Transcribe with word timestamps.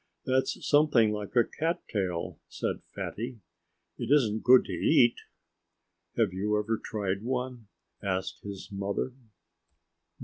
"That's 0.25 0.67
something 0.67 1.11
like 1.11 1.35
a 1.35 1.43
cattail," 1.43 2.39
said 2.49 2.81
Fatty. 2.95 3.39
"It 3.99 4.09
isn't 4.09 4.41
good 4.43 4.65
to 4.65 4.71
eat." 4.71 5.17
"Have 6.17 6.33
you 6.33 6.57
ever 6.57 6.81
tried 6.83 7.21
one?" 7.21 7.67
asked 8.01 8.39
his 8.41 8.69
mother. 8.71 9.13